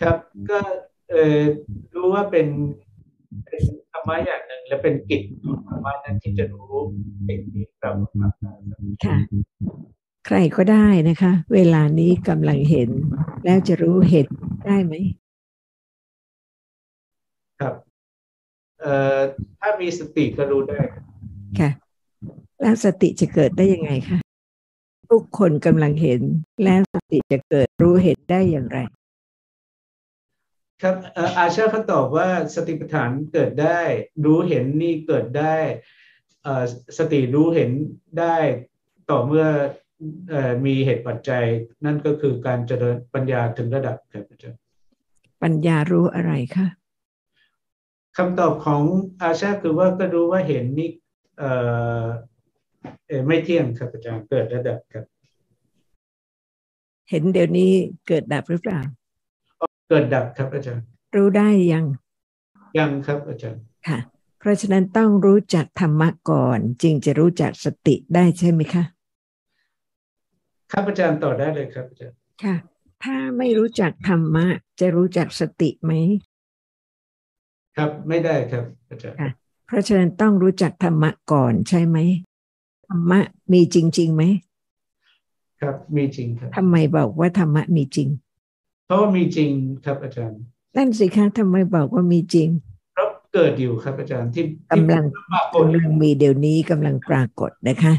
[0.00, 0.16] ครับ
[0.50, 0.58] ก็
[1.10, 1.38] เออ
[1.94, 2.46] รู้ว่าเป็น
[3.46, 6.72] เป็นธรรมะอย่างหนึ่ง และเป็นกิจของธรรมะนั้นที่จะรู้
[7.28, 7.92] สิ่งที่เรา
[9.04, 9.16] ค่ะ
[10.26, 12.90] ใครก็ได้นะคะ เวลานี้กำลังเห็น
[13.44, 14.26] แล้วจะรู้เห็น
[14.66, 14.94] ได้ไหม
[17.60, 17.74] ครับ
[18.80, 19.18] เอ่อ
[19.60, 20.80] ถ้ามีสติก็รู้ได้
[21.60, 21.70] ค่ะ
[22.62, 24.18] แล้วสติจะเกิดได้ยังไงคะ
[25.10, 26.20] ทุกคนกำลังเห็น
[26.64, 28.78] แล้วสติจะเกิดรู้เห็นได้อย่างไร
[30.82, 30.96] ครับ
[31.38, 33.80] อาชาเขาตอบว่าสติปัฏฐานเกิดได้
[34.24, 35.56] รู้เห็นนี่เกิดได้
[36.98, 37.70] สติรู้เห็น
[38.18, 38.36] ได้
[39.10, 39.46] ต่อเมื่อ
[40.66, 41.44] มีเหตุปัจจัย
[41.84, 44.60] นั่นก็คือการเจริญปัญญาถึงระดับครับอาจารย์
[45.42, 46.66] ปัญญารู้อะไรคะ
[48.16, 48.82] คำตอบของ
[49.22, 50.90] อาชาคือว่าก็รู้ว่าเห็นนี่
[53.26, 55.04] ไม่เที่ยงครับอาจารย์เกิดระดับครับ
[57.10, 57.72] เห็นเดี๋ยวนี้
[58.08, 58.80] เกิดดับหรือเปล่า
[59.92, 60.84] เกิดดับครับอาจารย์
[61.16, 61.86] รู้ได้ยัง
[62.78, 63.98] ยังครับอาจารย์ค่ะ
[64.38, 68.84] เพราะฉะนั้นต้องรู้จักธรรมะก่อน จึงจะรู้จักสติได้ใช่ไหมคะ
[70.72, 72.54] ครับอาจารย์ต่อได้เลยครับอาจารย์ค่ะ
[73.02, 74.46] ถ้าไม่รู้จักธรรมะ
[74.80, 75.92] จะรู้จักสติไหม
[77.76, 79.30] ครับไม่ได้ครับอาจารย์ค่ะ
[79.66, 81.98] เพราะฉะนั้นต้องรู้จักธรรมะก่อนใช่ไหม
[82.88, 83.20] ธรรมะ
[83.52, 84.22] มีจริงๆไหม
[85.60, 88.08] ครับมีจริงครับทำไมบอกว่าธรรมะมีจริง
[88.90, 89.50] เพราะว่ามีจริง
[89.84, 90.40] ครับอาจารย์
[90.76, 92.48] นั่นสิคะทำไมบอกว่ามีจริง
[92.94, 95.04] เพราะเกิดอยู่ครับอาจารย์ที่กำลัง
[95.54, 97.92] กำลังมีเดี๋ยวนี้กำลังปรากฏนะคะ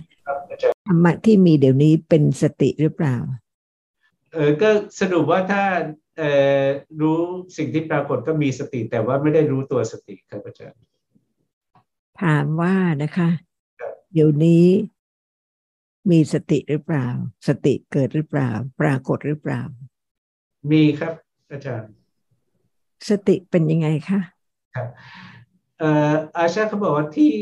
[0.87, 3.15] ธรรมะที่มีเดี๋ยวนี้เป็นสติหรือเปล่า
[4.33, 5.63] เออก็สรุปว่าถ้า
[6.17, 6.23] เอ
[6.61, 6.63] อ
[7.01, 7.19] รู้
[7.57, 10.79] สิ่งที่ปรากฏก็มีสติ แต่ว่าไม่ได้รู้ตัวสติครับอาจารย์
[12.21, 13.29] ถามว่านะคะ
[14.13, 14.65] เดี๋ยวนี้
[16.11, 17.07] มีสติหรือเปล่า
[17.47, 18.49] สติเกิดหรือเปล่า
[18.81, 19.63] ปรากฏหรือเปล่า
[20.71, 21.13] มีครับ
[21.51, 21.91] อาจารย์
[23.09, 24.19] สติเป็นยังไงคะ
[24.75, 24.87] ครับ
[25.79, 27.33] เอ่ออาชาเขาบอกว่าที่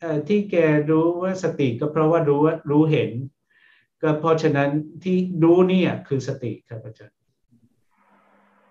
[0.00, 0.56] เอ่อที่แก
[0.90, 3.10] รู้ว่าสติก็เพราะว่ารู้ว่ารู้เห็น
[4.02, 4.70] ก็เพราะฉะนั้น
[5.02, 7.16] ที่รู้เนี่ยคือสติครับอาจารย์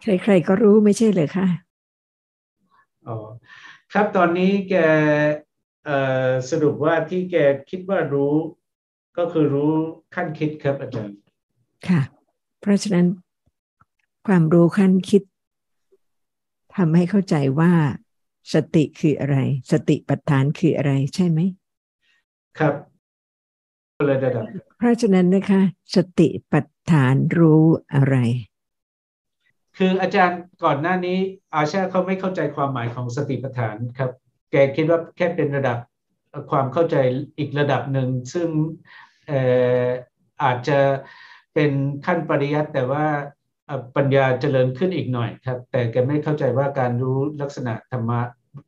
[0.01, 1.47] ใครๆก็รู้ไม่ใช่เลยค่ะ
[3.07, 3.17] อ๋อ
[3.93, 4.75] ครับตอนนี้แก
[5.85, 7.35] เอ่อสรุปว่าที่แก
[7.69, 8.33] คิดว่ารู้
[9.17, 9.71] ก็คือรู้
[10.15, 11.17] ขั้นคิดครับอาจารย์
[11.87, 12.01] ค่ะ
[12.61, 13.05] เพราะฉะนั้น
[14.27, 15.23] ความรู้ขั้นคิด
[16.75, 17.71] ทำให้เข้าใจว่า
[18.53, 19.37] สติคืออะไร
[19.71, 21.39] สติปัฏฐานคืออะไรใช่ไหม
[22.59, 22.73] ครับ
[24.05, 24.29] เลยได้
[24.77, 25.61] เพราะฉะนั้นนะคะ
[25.95, 28.15] สติปัฏฐานรู้อะไร
[29.77, 31.17] คืออาจารย์ก่อนหน้านี้
[31.55, 34.11] อาชาเขาไม่เข้าใจความหมายของสติปัฏฐานครับ
[34.51, 35.77] แกคิดว่าแค่เป็นระดับ
[36.51, 36.95] ความเข้าใจ
[37.37, 38.47] อีกระดับหนึ่ง ซึ่ง
[40.43, 40.79] อาจจะ
[41.53, 41.71] เป็น
[42.05, 43.05] ขั้นปริยัติแต่ว่า
[43.95, 48.19] ปัญญาเจริญขึ้นอีกหน่อยครับ แต่แกไม่เข้าใจว่าการรู้ลักษณะธรรมะ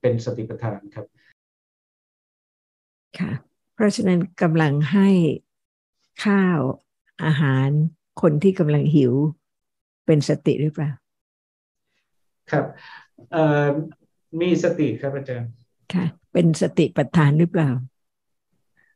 [0.01, 1.05] เป็นสติปัฏฐานครับ
[3.19, 3.31] ค่ะ
[3.75, 5.10] เพราะฉะนั้นกำลังให้
[6.25, 6.60] ข้าว
[7.23, 7.69] อาหาร
[8.21, 9.13] คนที่กำลังหิว
[10.05, 10.91] เป็นสติหรือเปล่า
[12.51, 12.65] ครับ
[14.41, 15.49] มีสติครับอาจารย์
[15.93, 17.69] ค่ะ เป็นสติปัฏฐานหรือเปล่า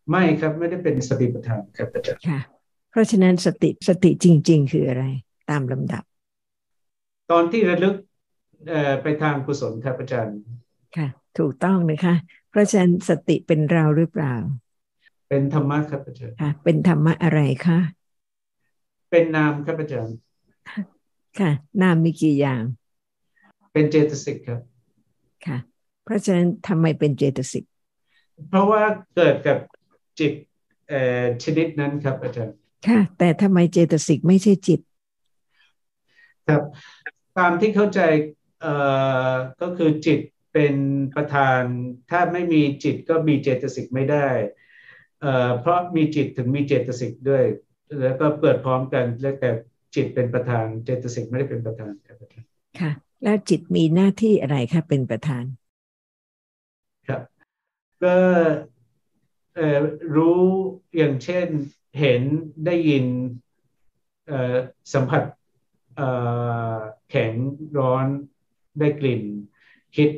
[0.09, 2.39] ไม่ครับไม่ได้เป็นสติปัฏฐานครับอาจารย์ค่ะ
[2.89, 5.05] เพราะฉะนั้นสติสติจริง ๆ คืออะไร
[5.49, 6.03] ตามลำดับ
[7.31, 7.95] ตอนที่ระลึก
[9.01, 10.37] ไปทางกุศลครับอาจารย์
[10.97, 11.07] ค่ะ
[11.37, 12.15] ถูกต้องนะคะ
[12.49, 14.35] เพราะฉะนั้นสติเป็นเราหรือเปล่า
[15.29, 17.79] เป็นธรรมะครับอาจารย์ค่ะ เป็นธรรมะอะไรคะ
[19.11, 20.15] เป็นนามครับอาจารย์
[21.39, 22.63] ค่ะ นามมีกี่อย่าง
[23.73, 24.59] เป็นเจตสิกครับ
[25.45, 25.57] ค่ะ
[26.03, 27.63] เพราะฉะนั้นทำไมเป็นเจตสิก
[28.49, 28.81] เพราะว่า
[29.15, 29.57] เกิดกับ
[30.19, 30.33] จิต
[31.43, 32.55] ชนิดนั้นครับอาจารย์
[32.87, 34.79] ค่ะ แต่ทำไมเจตสิกไม่ใช่จิต
[36.49, 36.63] ครับ
[37.37, 38.01] ตามที่เข้าใจ
[38.61, 38.73] เอ่
[39.31, 40.19] อก็คือจิต
[40.53, 40.75] เป็น
[41.15, 41.61] ประธาน
[42.09, 44.27] ถ้าไม่มีจิตก็มีเจตสิกไม่ได้
[45.21, 47.43] เอ่อเพราะมีจิตถึงมีเจตสิกด้วย
[48.01, 49.49] แล้วก็เปิดพร้อมกันแล้วแต่
[49.95, 52.17] จิตเป็นประธานเจตสิกไม่ได้เป็นประธานครับ
[52.79, 52.91] ค่ะ
[53.23, 55.45] แล้วจิตมีหน้าที่อะไรคะเป็นประธาน
[57.07, 57.21] ครับ
[58.03, 58.17] ก็
[60.15, 60.43] รู้
[60.97, 61.47] อย่างเช่น
[61.99, 62.21] เห็น
[62.65, 63.05] ได้ยิน
[64.93, 65.23] สัมผัส
[67.09, 67.33] แข็ง
[67.77, 68.05] ร้อน
[68.79, 69.21] ได้กลิ่น
[69.95, 70.09] คิด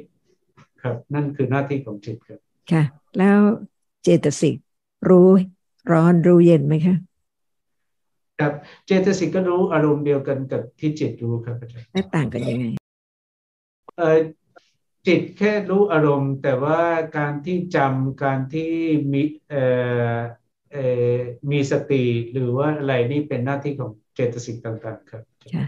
[0.81, 2.39] ครับ นั่นคือหน้าที่ของจิตครับ
[2.71, 2.83] ค่ะ
[3.17, 3.39] แล้ว
[4.03, 4.55] เจตสิก
[5.09, 5.27] รู้
[5.91, 6.95] ร้อนรู้เย็นไหมคะ
[8.39, 8.53] ครับ
[8.85, 12.65] เจตสิกก็รู้อารมณ์เดียวกันกับที่จิตรู้ครับอาจารย์แล้วต่างกันยังไง
[13.97, 14.17] เออ
[15.07, 16.79] จิตแค่รู้อารมณ์ แต่ว่า
[17.17, 18.71] การที่จำการที่
[19.13, 19.63] มีเอ่
[20.15, 20.17] อ
[20.71, 21.17] เอ่อ
[21.51, 25.65] มีสติหรือว่าอะไรนี่เป็นหน้าที่ของเจตสิกต่าง ๆ ครับ ค่ะ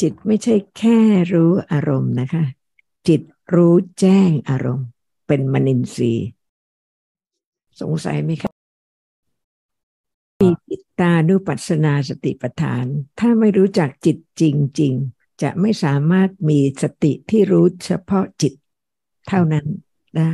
[0.00, 0.98] จิตไม่ใช่แค่
[1.32, 2.44] รู้อารมณ์นะคะ
[3.08, 3.20] จิต
[3.54, 4.88] รู้แจ้งอารมณ์
[5.26, 6.26] เป็นมนินทรีย์
[7.80, 8.52] สงสัยไหมครับ
[10.40, 12.84] มีจิตตานุปัสสนาสติปัฏฐาน
[13.18, 14.42] ถ้าไม่รู้จักจิตจ
[14.80, 18.52] ริง ๆ จะไม่สามารถมีสติที่รู้เฉพาะจิต
[19.28, 19.66] เท่านั้น
[20.16, 20.32] ได้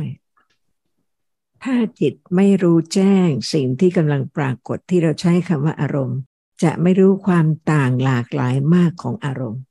[1.63, 6.19] ถ้าจิตไม่รู้แจ้งสิ่งที่กำลังปรากฏที่เราใช้คำว่าอารมณ์
[6.63, 9.63] จะไม่รู้ความต่างหลากหลายมากของอารมณ์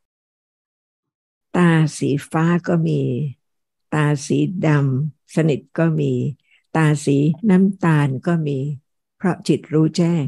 [1.57, 3.01] ตาสีฟ้าก็มี
[3.95, 6.13] ตาสีดำสนิทก็มี
[6.77, 7.17] ตาสี
[7.51, 8.59] น้ำตาลก็มี
[9.17, 10.25] เพราะจิตรู้แจ้ง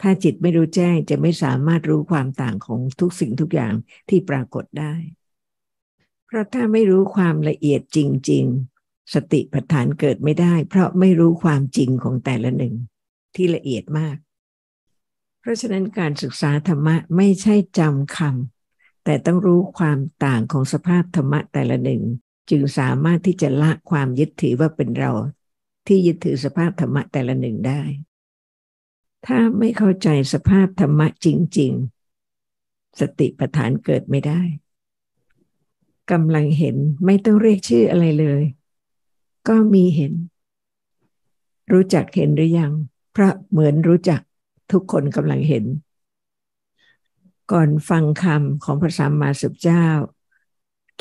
[0.00, 3.74] ถ้าจิตไม่รู้แจ้งจะไม่สามารถรู้ความต่างของทุกสิ่งทุกอย่าง
[4.08, 4.94] ที่ปรากฏได้
[6.26, 7.98] เพราะถ้าไม่รู้ความละเอียดจ
[8.30, 8.44] ริง
[8.78, 12.74] ๆ สติปัฏฐานเกิดไม่ได้ เพราะไม่รู้ความจริงของแต่ละหนึ่ง
[13.34, 14.16] ที่ละเอียดมาก
[15.42, 22.02] เพราะฉะนั้นการศึกษาธรรมะไม่ใช่จำคำแต่ต้องรู้ความต่างของสภาพธรรมะแต่ละหนึ่ง
[22.50, 25.12] จึงสามารถที่จะละความยึดถือว่าเป็นเรา
[25.86, 27.82] ที่ยึดถือสภาพธรรมะแต่ละหนึ่งได้
[29.26, 31.26] ถ้าไม่เข้าใจสภาพธรรมะจ
[31.58, 31.72] ริง
[32.36, 34.42] ๆ สติปัฏฐานเกิดไม่ได้
[36.10, 38.42] กำลังเห็นไม่ต้องเรียกชื่ออะไรเลย
[39.48, 40.12] ก็มีเห็น
[41.72, 42.72] รู้จักเห็นหรือยัง
[43.16, 44.20] พระเหมือนรู้จัก
[44.72, 45.64] ทุกคนกำลังเห็น
[47.52, 49.86] ก่อนฟังคำของพระสัมมาสัมพุทธเจ้า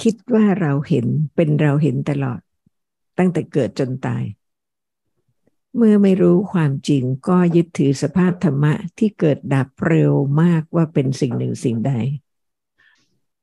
[0.02, 1.06] คิดว่าเราเห็น
[1.36, 2.40] เป็นเราเห็นตลอด
[3.18, 4.24] ตั้งแต่เกิดจนตาย
[5.76, 11.94] เมื่อไม่รู้ความจริงก็ยึดถือสภาพธรรมะที่เกิดดับเร็วมากว่าเป็นสิ่งหนึ่งสิ่งใด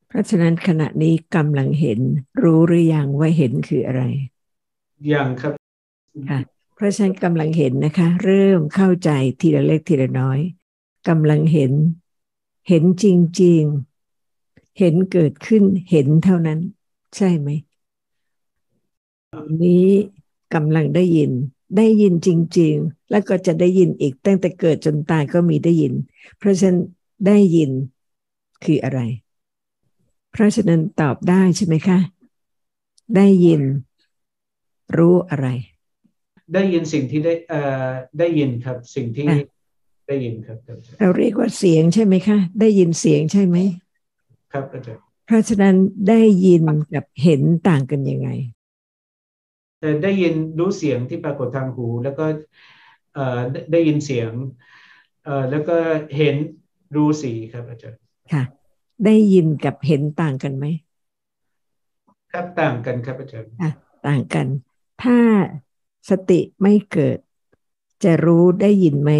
[0.07, 2.01] เพราะฉะนั้นขณะนี้กำลังเห็น
[2.43, 4.03] รู้หรือยังว่าเห็นคืออะไร
[5.12, 5.53] ยังครับ
[6.31, 9.11] ค่ะ เพราะฉันกำลังเห็นนะคะ เริ่มเข้าใจ
[9.41, 10.41] ทีละเล็กทีละน้อย
[11.09, 11.73] กำลังเห็น
[12.69, 13.07] เห็นจ
[13.43, 13.62] ริง
[14.21, 16.61] ๆ เห็นเกิดขึ้นเห็นเท่านั้น
[17.17, 17.49] ใช่ไหม
[19.62, 19.87] นี้
[20.55, 21.31] กำลังได้ยิน
[21.77, 25.93] ได้ยินจริง ๆ แล้วก็จะได้ยินอีกตั้งแต่เกิดจนตายก็มีได้ยิน
[26.38, 26.79] เพราะฉะนั้น
[27.27, 27.71] ได้ยิน
[28.64, 29.01] คืออะไร
[30.33, 31.99] เพราะฉะนั้นตอบได้ใช่ไหมคะ
[33.17, 33.62] ได้ยิน
[34.97, 35.49] รู้อะไร
[36.54, 39.26] ได้ยินสิ่งที่ได้เอ่อได้ยินครับ สิ่งที่
[40.08, 40.58] ได้ยินครับ
[40.98, 43.56] เราเรียกว่าเสียงใช่ไหมคะ ได้ยินเสียงใช่ไหม
[44.52, 45.76] ครับอาจารย์เพราะฉะนั้น
[46.08, 48.28] ได้ยินกับเห็นต่างกันยังไง
[49.80, 52.24] แต่ได้ยินรู้เสียงที่ปรากฏทางหู แล้วก็
[53.14, 53.40] เอ่อ
[53.72, 54.32] ได้ยินเสียง
[55.24, 55.76] เอ่อแล้วก็
[56.16, 56.37] เห็น
[56.96, 58.00] รู้สีครับอาจารย์
[58.32, 58.42] ค่ะ
[59.04, 60.66] ได้ยินกับเห็นต่างกันไหม
[62.32, 63.50] ครับต่างกันครับอาจารย์
[64.06, 64.46] ต่างกัน
[65.02, 65.18] ถ้า
[66.11, 67.18] สติไม่เกิด
[68.05, 69.11] จะรู้ได้ยินไหม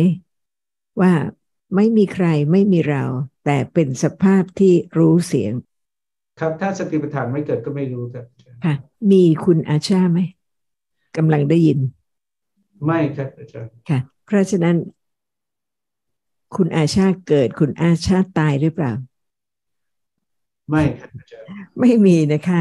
[1.01, 1.13] ว่า
[1.75, 3.05] ไม่มีใครไม่มีเรา
[3.45, 5.53] แต่เป็นสภาพที่รู้เสียง
[6.41, 8.25] ครับถ้าสติปัฏฐานไม่เกิดก็ไม่รู้ครับ
[8.65, 8.75] ค่ะ
[9.13, 10.19] มีคุณอาชาไหม
[11.17, 11.79] กำลังได้ยิน
[12.87, 14.77] ไม่ครับอาจารย์ค่ะ เพราะฉะนั้น
[16.57, 18.93] คุณอาชาเกิดคุณอาชาตายหรือเปล่า
[20.71, 21.47] ไม่ครับอาจารย์
[21.81, 22.61] ไม่มีนะคะ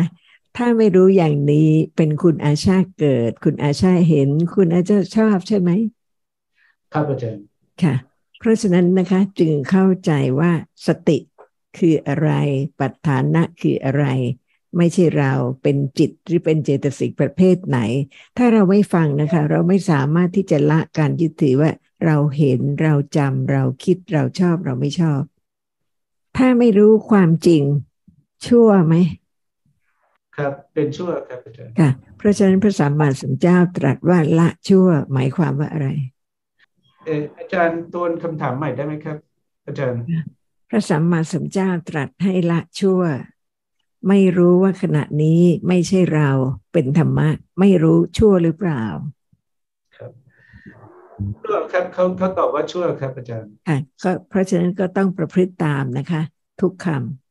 [0.60, 5.70] ถ้าไม่รู้อย่างนี้เป็นคุณอาชาเกิด คุณอาชาเห็น คุณอาชาชอบใช่ไหม
[6.94, 7.44] ครับอาจารย์
[7.82, 7.96] ค่ะ
[8.40, 10.52] เพราะฉะนั้นนะคะจึงเข้าใจว่า
[10.88, 11.18] สติ
[11.78, 12.30] คืออะไร
[12.80, 14.06] ปัฏฐานะคืออะไร
[14.78, 17.80] ไม่ใช่เราเป็นจิตหรือเป็นเจตสิกประเภทไหน
[18.38, 21.72] ถ้าเราไม่ฟังนะคะ เราไม่สามารถที่จะละการยึดถือว่า
[22.06, 25.22] เราเห็นเราจำเราคิดเราชอบเราไม่ชอบ
[26.38, 27.64] ถ้าไม่รู้ความจริง
[28.46, 28.96] ชั่วไหม
[30.38, 35.88] ครับเป็นชั่วครับอาจารย์ค่ะเพราะฉะนั้นพระสัมมาสัมพุทธเจ้าตรัสว่าละชั่วหมายความว่าอะไร
[37.06, 39.18] เอออาจารย์ตัวนคำถามใหม่ได้ไหมครับ
[39.68, 40.00] อาจารย์
[40.70, 43.02] พระสัมมาสัมพุทธเจ้าตรัสให้ละชั่ว
[44.08, 46.30] ไม่รู้ว่าขณะนี้ไม่ใช่เรา
[46.74, 48.84] เป็นธรรมะ ไม่รู้ชั่วหรือเปล่า
[49.98, 50.12] ครับ
[51.44, 56.22] ชั่วครับเขาเขาตอบว่าชั่วครับอาจารย์ค่ะก็เพราะฉะนั้นก็ต้องประพฤติตามนะคะ
[56.62, 57.27] ทุกคำ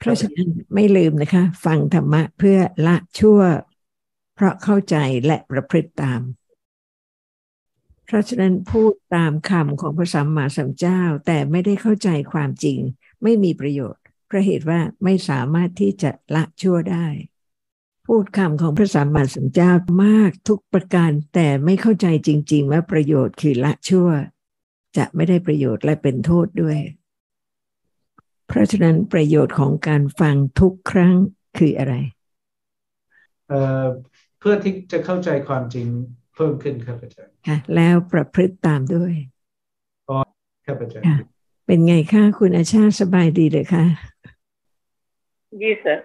[0.00, 3.40] เพราะฉะนั้นไม่ลืมนะคะ ฟังธรรมะเพื่อละชั่ว
[4.34, 6.20] เพราะเข้าใจและประพฤติตาม
[8.06, 12.78] เพราะฉะนั้นพูดตามคำของพระสัมมาสัมพุทธเจ้า แต่ไม่ได้เข้าใจความจริง
[13.22, 17.06] ไม่มีประโยชน์เพราะเหตุว่าไม่สามารถที่จะละชั่วได้
[18.06, 19.72] พูดคำของพระสัมมาสัมพุทธเจ้า
[20.04, 24.08] มากทุกประการ แต่ไม่เข้าใจจริง ๆ ว่าประโยชน์คือละชั่ว
[24.96, 26.78] จะไม่ได้ประโยชน์และเป็นโทษด้วย
[28.50, 31.14] เพราะฉะนั้นประโยชน์ของการฟังทุกครั้ง
[31.58, 31.94] คืออะไร
[33.48, 35.86] เเพื่อที่จะเข้าใจความจริง
[36.34, 39.14] เพิ่มขึ้นครับอาจารย์ค่ะแล้วประพฤติตามด้วย
[40.10, 40.12] อ
[40.66, 41.26] ครับอาจารย์
[41.66, 43.84] เป็นไงคะคุณอาชาสบายดีเลยค่ะ
[45.62, 45.98] Yes sir